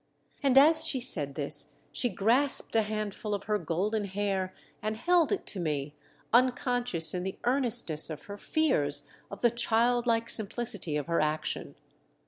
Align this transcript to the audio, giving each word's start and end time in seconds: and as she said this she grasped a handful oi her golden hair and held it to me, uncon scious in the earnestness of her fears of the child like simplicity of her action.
and 0.41 0.57
as 0.57 0.83
she 0.87 0.99
said 0.99 1.35
this 1.35 1.73
she 1.91 2.09
grasped 2.09 2.75
a 2.75 2.81
handful 2.81 3.35
oi 3.35 3.39
her 3.45 3.59
golden 3.59 4.05
hair 4.05 4.51
and 4.81 4.97
held 4.97 5.31
it 5.31 5.45
to 5.45 5.59
me, 5.59 5.93
uncon 6.33 6.81
scious 6.81 7.13
in 7.13 7.21
the 7.21 7.37
earnestness 7.43 8.09
of 8.09 8.23
her 8.23 8.35
fears 8.35 9.07
of 9.29 9.41
the 9.43 9.51
child 9.51 10.07
like 10.07 10.27
simplicity 10.27 10.97
of 10.97 11.05
her 11.05 11.19
action. 11.21 11.75